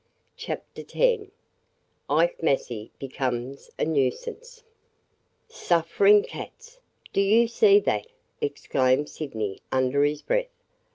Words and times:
CHAPTER 0.35 0.81
X 0.91 1.29
IKE 2.09 2.41
MASSEY 2.41 2.89
BECOMES 2.97 3.69
A 3.77 3.85
NUISANCE 3.85 4.63
"SUFFERING 5.47 6.23
cats! 6.23 6.79
Do 7.13 7.21
you 7.21 7.47
see 7.47 7.79
that?" 7.81 8.07
exclaimed 8.41 9.09
Sydney 9.09 9.61
under 9.71 10.03
his 10.03 10.23
breath. 10.23 10.49